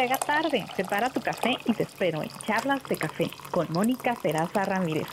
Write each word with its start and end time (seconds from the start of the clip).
te 0.00 0.06
haga 0.06 0.16
tarde. 0.16 0.64
Separa 0.74 1.10
tu 1.10 1.20
café 1.20 1.58
y 1.66 1.74
te 1.74 1.82
espero 1.82 2.22
en 2.22 2.30
Charlas 2.46 2.82
de 2.88 2.96
Café 2.96 3.30
con 3.50 3.70
Mónica 3.70 4.16
Peraza 4.22 4.64
Ramírez. 4.64 5.06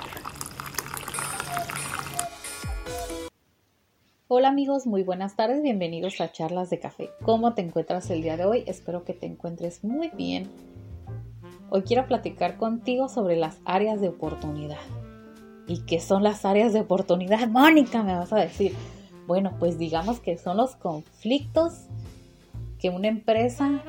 Hola 4.30 4.48
amigos, 4.48 4.88
muy 4.88 5.04
buenas 5.04 5.36
tardes, 5.36 5.62
bienvenidos 5.62 6.22
a 6.22 6.32
Charlas 6.32 6.70
de 6.70 6.80
Café. 6.80 7.10
¿Cómo 7.22 7.54
te 7.54 7.64
encuentras 7.64 8.10
el 8.12 8.22
día 8.22 8.38
de 8.38 8.46
hoy? 8.46 8.64
Espero 8.66 9.04
que 9.04 9.12
te 9.12 9.26
encuentres 9.26 9.84
muy 9.84 10.08
bien. 10.08 10.50
Hoy 11.70 11.82
quiero 11.82 12.08
platicar 12.08 12.56
contigo 12.56 13.10
sobre 13.10 13.36
las 13.36 13.58
áreas 13.66 14.00
de 14.00 14.08
oportunidad. 14.08 14.80
¿Y 15.68 15.82
qué 15.86 16.00
son 16.00 16.24
las 16.24 16.46
áreas 16.46 16.72
de 16.72 16.80
oportunidad? 16.80 17.46
Mónica, 17.50 18.04
me 18.04 18.16
vas 18.16 18.32
a 18.32 18.38
decir. 18.38 18.74
Bueno, 19.28 19.52
pues 19.60 19.78
digamos 19.78 20.22
que 20.22 20.38
son 20.38 20.56
los 20.56 20.78
conflictos 20.78 21.74
que 22.80 22.90
una 22.90 23.10
empresa 23.10 23.82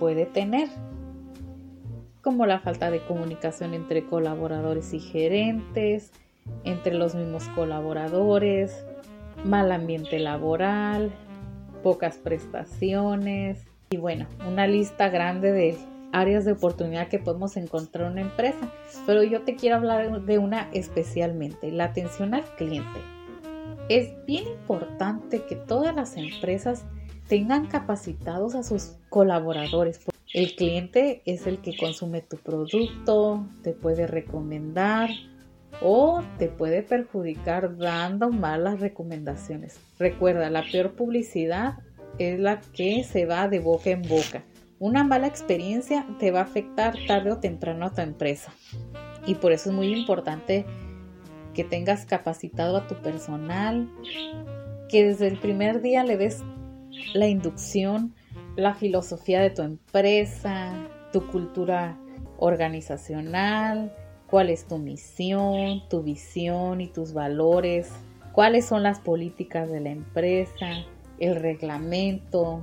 puede 0.00 0.24
tener, 0.24 0.68
como 2.22 2.46
la 2.46 2.58
falta 2.58 2.90
de 2.90 3.00
comunicación 3.00 3.74
entre 3.74 4.06
colaboradores 4.06 4.94
y 4.94 4.98
gerentes, 4.98 6.10
entre 6.64 6.94
los 6.94 7.14
mismos 7.14 7.46
colaboradores, 7.50 8.84
mal 9.44 9.70
ambiente 9.70 10.18
laboral, 10.18 11.12
pocas 11.82 12.16
prestaciones 12.16 13.66
y 13.90 13.98
bueno, 13.98 14.26
una 14.48 14.66
lista 14.66 15.10
grande 15.10 15.52
de 15.52 15.76
áreas 16.12 16.44
de 16.44 16.52
oportunidad 16.52 17.08
que 17.08 17.18
podemos 17.18 17.56
encontrar 17.56 18.06
en 18.06 18.12
una 18.12 18.20
empresa. 18.22 18.72
Pero 19.06 19.22
yo 19.22 19.42
te 19.42 19.54
quiero 19.54 19.76
hablar 19.76 20.22
de 20.22 20.38
una 20.38 20.68
especialmente, 20.72 21.70
la 21.70 21.84
atención 21.84 22.34
al 22.34 22.44
cliente. 22.56 23.00
Es 23.90 24.12
bien 24.24 24.44
importante 24.46 25.42
que 25.44 25.56
todas 25.56 25.94
las 25.94 26.16
empresas 26.16 26.84
tengan 27.30 27.68
capacitados 27.68 28.56
a 28.56 28.64
sus 28.64 28.96
colaboradores. 29.08 30.00
El 30.34 30.56
cliente 30.56 31.22
es 31.26 31.46
el 31.46 31.60
que 31.60 31.76
consume 31.76 32.22
tu 32.22 32.36
producto, 32.38 33.46
te 33.62 33.72
puede 33.72 34.08
recomendar 34.08 35.10
o 35.80 36.24
te 36.38 36.48
puede 36.48 36.82
perjudicar 36.82 37.78
dando 37.78 38.30
malas 38.30 38.80
recomendaciones. 38.80 39.78
Recuerda, 39.96 40.50
la 40.50 40.64
peor 40.72 40.96
publicidad 40.96 41.78
es 42.18 42.40
la 42.40 42.60
que 42.60 43.04
se 43.04 43.26
va 43.26 43.46
de 43.46 43.60
boca 43.60 43.90
en 43.90 44.02
boca. 44.02 44.42
Una 44.80 45.04
mala 45.04 45.28
experiencia 45.28 46.08
te 46.18 46.32
va 46.32 46.40
a 46.40 46.44
afectar 46.44 46.96
tarde 47.06 47.30
o 47.30 47.38
temprano 47.38 47.86
a 47.86 47.94
tu 47.94 48.00
empresa. 48.00 48.52
Y 49.24 49.36
por 49.36 49.52
eso 49.52 49.70
es 49.70 49.76
muy 49.76 49.96
importante 49.96 50.66
que 51.54 51.62
tengas 51.62 52.06
capacitado 52.06 52.76
a 52.76 52.88
tu 52.88 52.96
personal, 52.96 53.88
que 54.88 55.04
desde 55.04 55.28
el 55.28 55.38
primer 55.38 55.80
día 55.80 56.02
le 56.02 56.16
des 56.16 56.42
la 57.14 57.28
inducción, 57.28 58.14
la 58.56 58.74
filosofía 58.74 59.40
de 59.40 59.50
tu 59.50 59.62
empresa, 59.62 60.72
tu 61.12 61.26
cultura 61.28 61.98
organizacional, 62.38 63.92
cuál 64.28 64.50
es 64.50 64.66
tu 64.66 64.78
misión, 64.78 65.82
tu 65.88 66.02
visión 66.02 66.80
y 66.80 66.86
tus 66.86 67.12
valores, 67.12 67.90
cuáles 68.32 68.64
son 68.64 68.82
las 68.82 69.00
políticas 69.00 69.70
de 69.70 69.80
la 69.80 69.90
empresa, 69.90 70.84
el 71.18 71.36
reglamento, 71.36 72.62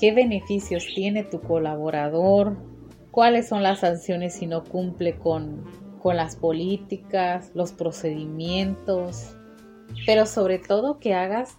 qué 0.00 0.12
beneficios 0.12 0.86
tiene 0.94 1.24
tu 1.24 1.40
colaborador, 1.40 2.56
cuáles 3.10 3.48
son 3.48 3.62
las 3.62 3.80
sanciones 3.80 4.34
si 4.34 4.46
no 4.46 4.64
cumple 4.64 5.16
con, 5.16 5.64
con 6.00 6.16
las 6.16 6.36
políticas, 6.36 7.50
los 7.54 7.72
procedimientos, 7.72 9.36
pero 10.06 10.24
sobre 10.24 10.58
todo 10.58 10.98
que 10.98 11.14
hagas 11.14 11.58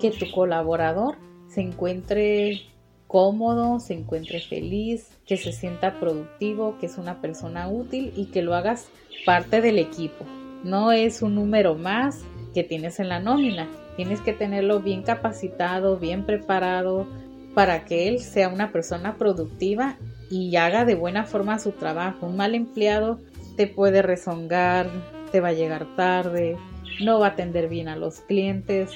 que 0.00 0.10
tu 0.10 0.30
colaborador 0.30 1.16
se 1.58 1.62
encuentre 1.62 2.62
cómodo, 3.08 3.80
se 3.80 3.92
encuentre 3.92 4.38
feliz, 4.38 5.10
que 5.26 5.36
se 5.36 5.50
sienta 5.50 5.98
productivo, 5.98 6.78
que 6.78 6.86
es 6.86 6.98
una 6.98 7.20
persona 7.20 7.66
útil 7.66 8.12
y 8.14 8.26
que 8.26 8.42
lo 8.42 8.54
hagas 8.54 8.86
parte 9.26 9.60
del 9.60 9.80
equipo. 9.80 10.24
No 10.62 10.92
es 10.92 11.20
un 11.20 11.34
número 11.34 11.74
más 11.74 12.20
que 12.54 12.62
tienes 12.62 13.00
en 13.00 13.08
la 13.08 13.18
nómina. 13.18 13.66
Tienes 13.96 14.20
que 14.20 14.32
tenerlo 14.32 14.78
bien 14.78 15.02
capacitado, 15.02 15.96
bien 15.98 16.24
preparado 16.24 17.08
para 17.56 17.84
que 17.84 18.06
él 18.06 18.20
sea 18.20 18.50
una 18.50 18.70
persona 18.70 19.16
productiva 19.16 19.96
y 20.30 20.54
haga 20.54 20.84
de 20.84 20.94
buena 20.94 21.24
forma 21.24 21.58
su 21.58 21.72
trabajo. 21.72 22.26
Un 22.26 22.36
mal 22.36 22.54
empleado 22.54 23.18
te 23.56 23.66
puede 23.66 24.00
rezongar, 24.02 24.88
te 25.32 25.40
va 25.40 25.48
a 25.48 25.54
llegar 25.54 25.96
tarde, 25.96 26.56
no 27.00 27.18
va 27.18 27.26
a 27.26 27.30
atender 27.30 27.68
bien 27.68 27.88
a 27.88 27.96
los 27.96 28.20
clientes, 28.20 28.92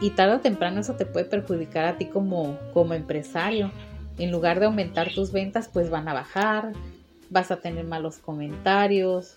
y 0.00 0.10
tarde 0.10 0.36
o 0.36 0.40
temprano 0.40 0.80
eso 0.80 0.94
te 0.94 1.06
puede 1.06 1.26
perjudicar 1.26 1.84
a 1.84 1.98
ti 1.98 2.06
como, 2.06 2.58
como 2.72 2.94
empresario. 2.94 3.70
En 4.18 4.30
lugar 4.30 4.60
de 4.60 4.66
aumentar 4.66 5.12
tus 5.14 5.32
ventas, 5.32 5.68
pues 5.72 5.90
van 5.90 6.08
a 6.08 6.14
bajar, 6.14 6.72
vas 7.30 7.50
a 7.50 7.56
tener 7.56 7.84
malos 7.84 8.18
comentarios. 8.18 9.36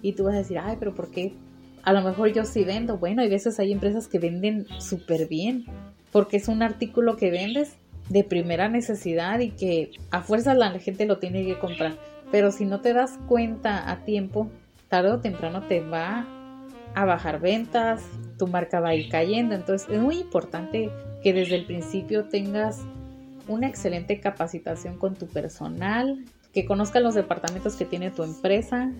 Y 0.00 0.12
tú 0.12 0.24
vas 0.24 0.34
a 0.34 0.38
decir, 0.38 0.58
ay, 0.58 0.76
pero 0.78 0.94
¿por 0.94 1.10
qué? 1.10 1.34
A 1.82 1.92
lo 1.92 2.02
mejor 2.02 2.32
yo 2.32 2.44
sí 2.44 2.64
vendo. 2.64 2.98
Bueno, 2.98 3.22
hay 3.22 3.28
veces 3.28 3.58
hay 3.58 3.72
empresas 3.72 4.08
que 4.08 4.18
venden 4.18 4.66
súper 4.78 5.28
bien, 5.28 5.64
porque 6.12 6.36
es 6.36 6.48
un 6.48 6.62
artículo 6.62 7.16
que 7.16 7.30
vendes 7.30 7.76
de 8.08 8.24
primera 8.24 8.68
necesidad 8.68 9.40
y 9.40 9.50
que 9.50 9.90
a 10.10 10.22
fuerza 10.22 10.54
la 10.54 10.70
gente 10.78 11.06
lo 11.06 11.18
tiene 11.18 11.44
que 11.44 11.58
comprar. 11.58 11.96
Pero 12.30 12.52
si 12.52 12.64
no 12.64 12.80
te 12.80 12.92
das 12.92 13.18
cuenta 13.28 13.90
a 13.90 14.04
tiempo, 14.04 14.50
tarde 14.88 15.12
o 15.12 15.20
temprano 15.20 15.62
te 15.62 15.80
va 15.80 16.26
a 16.94 17.04
bajar 17.04 17.40
ventas, 17.40 18.02
tu 18.42 18.48
marca 18.48 18.80
va 18.80 18.88
a 18.88 18.94
ir 18.96 19.08
cayendo. 19.08 19.54
Entonces 19.54 19.88
es 19.88 20.00
muy 20.00 20.18
importante 20.18 20.90
que 21.22 21.32
desde 21.32 21.54
el 21.54 21.64
principio 21.64 22.24
tengas 22.24 22.80
una 23.46 23.68
excelente 23.68 24.18
capacitación 24.18 24.98
con 24.98 25.14
tu 25.14 25.28
personal, 25.28 26.24
que 26.52 26.66
conozcan 26.66 27.04
los 27.04 27.14
departamentos 27.14 27.76
que 27.76 27.84
tiene 27.84 28.10
tu 28.10 28.24
empresa, 28.24 28.90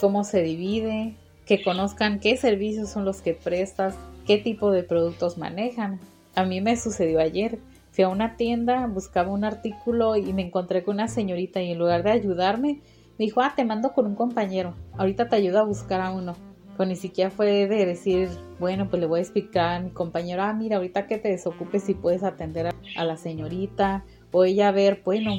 cómo 0.00 0.24
se 0.24 0.40
divide, 0.40 1.16
que 1.44 1.62
conozcan 1.62 2.18
qué 2.18 2.38
servicios 2.38 2.88
son 2.88 3.04
los 3.04 3.20
que 3.20 3.34
prestas, 3.34 3.94
qué 4.26 4.38
tipo 4.38 4.70
de 4.70 4.84
productos 4.84 5.36
manejan. 5.36 6.00
A 6.34 6.44
mí 6.44 6.62
me 6.62 6.78
sucedió 6.78 7.20
ayer. 7.20 7.58
Fui 7.90 8.04
a 8.04 8.08
una 8.08 8.38
tienda, 8.38 8.86
buscaba 8.86 9.30
un 9.30 9.44
artículo 9.44 10.16
y 10.16 10.32
me 10.32 10.46
encontré 10.46 10.82
con 10.82 10.94
una 10.94 11.08
señorita 11.08 11.60
y 11.60 11.72
en 11.72 11.78
lugar 11.78 12.04
de 12.04 12.12
ayudarme, 12.12 12.80
me 13.18 13.26
dijo, 13.26 13.42
ah, 13.42 13.52
te 13.54 13.66
mando 13.66 13.92
con 13.92 14.06
un 14.06 14.14
compañero, 14.14 14.72
ahorita 14.96 15.28
te 15.28 15.36
ayudo 15.36 15.58
a 15.58 15.64
buscar 15.64 16.00
a 16.00 16.10
uno. 16.10 16.49
Ni 16.86 16.96
siquiera 16.96 17.30
fue 17.30 17.66
de 17.66 17.86
decir, 17.86 18.28
bueno, 18.58 18.88
pues 18.88 19.00
le 19.00 19.06
voy 19.06 19.18
a 19.18 19.22
explicar 19.22 19.76
a 19.76 19.80
mi 19.80 19.90
compañero, 19.90 20.42
ah, 20.42 20.52
mira, 20.52 20.76
ahorita 20.76 21.06
que 21.06 21.18
te 21.18 21.28
desocupes 21.28 21.84
si 21.84 21.94
puedes 21.94 22.22
atender 22.22 22.68
a, 22.96 23.04
la 23.04 23.16
señorita, 23.16 24.04
o 24.32 24.44
ella 24.44 24.68
a 24.68 24.72
ver, 24.72 25.02
bueno, 25.04 25.32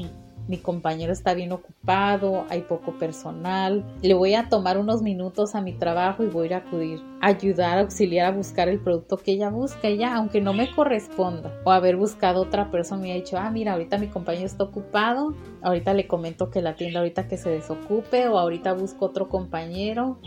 mi 0.47 0.57
compañero 0.57 1.13
está 1.13 1.33
bien 1.33 1.51
ocupado, 1.51 2.45
hay 2.49 2.61
poco 2.61 2.97
personal, 2.97 3.85
le 4.01 4.13
voy 4.13 4.33
a 4.33 4.49
tomar 4.49 4.77
unos 4.77 5.01
minutos 5.01 5.55
a 5.55 5.61
mi 5.61 5.73
trabajo 5.73 6.23
y 6.23 6.27
voy 6.27 6.51
a 6.53 6.57
acudir, 6.57 7.01
ayudar, 7.21 7.79
auxiliar 7.79 8.27
a 8.27 8.35
buscar 8.35 8.67
el 8.67 8.79
producto 8.79 9.17
que 9.17 9.31
ella 9.31 9.49
busca, 9.49 9.87
ella, 9.87 10.15
aunque 10.15 10.41
no 10.41 10.53
me 10.53 10.71
corresponda, 10.71 11.53
o 11.63 11.71
haber 11.71 11.95
buscado 11.95 12.41
otra 12.41 12.69
persona, 12.69 13.01
me 13.01 13.11
ha 13.11 13.15
dicho, 13.15 13.37
ah, 13.37 13.49
mira, 13.49 13.73
ahorita 13.73 13.97
mi 13.97 14.07
compañero 14.07 14.45
está 14.45 14.63
ocupado, 14.63 15.35
ahorita 15.61 15.93
le 15.93 16.07
comento 16.07 16.49
que 16.49 16.61
la 16.61 16.75
tienda 16.75 16.99
ahorita 16.99 17.27
que 17.27 17.37
se 17.37 17.49
desocupe, 17.49 18.27
o 18.27 18.37
ahorita 18.37 18.73
busco 18.73 19.05
otro 19.05 19.29
compañero, 19.29 20.19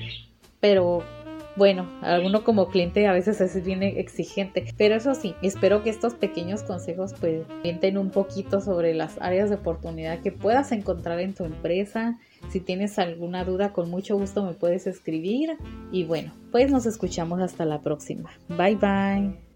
pero 0.65 1.03
bueno, 1.57 1.87
alguno 2.01 2.43
como 2.43 2.69
cliente 2.69 3.07
a 3.07 3.13
veces 3.13 3.39
es 3.43 3.63
bien 3.63 3.83
exigente, 3.83 4.65
pero 4.79 4.95
eso 4.95 5.15
sí, 5.15 5.35
espero 5.43 5.83
que 5.83 5.91
estos 5.91 6.15
pequeños 6.15 6.63
consejos 6.63 7.13
pues 7.21 7.43
orienten 7.61 7.99
un 7.99 8.09
poquito 8.09 8.63
sobre 8.63 8.95
las 8.95 9.21
áreas 9.21 9.51
de 9.51 9.57
oportunidad 9.57 10.21
que 10.21 10.33
puedas 10.33 10.73
encontrar 10.73 11.21
en 11.21 11.35
tu 11.35 11.45
empresa. 11.45 12.19
Si 12.49 12.61
tienes 12.61 12.99
alguna 12.99 13.45
duda, 13.45 13.75
con 13.75 13.91
mucho 13.91 14.17
gusto 14.17 14.43
me 14.43 14.55
puedes 14.55 14.87
escribir 14.87 15.59
y 15.93 16.05
bueno, 16.05 16.33
pues 16.51 16.71
nos 16.71 16.87
escuchamos 16.87 17.43
hasta 17.43 17.67
la 17.67 17.83
próxima. 17.83 18.31
Bye 18.49 18.77
bye. 18.77 19.53